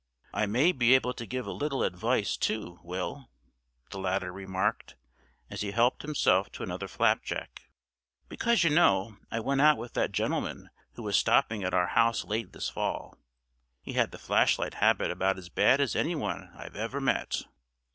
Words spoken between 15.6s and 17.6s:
as any one I've ever met."